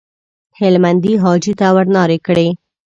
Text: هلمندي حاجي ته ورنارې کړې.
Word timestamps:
هلمندي 0.59 1.13
حاجي 1.23 1.53
ته 1.59 1.67
ورنارې 1.75 2.17
کړې. 2.27 2.47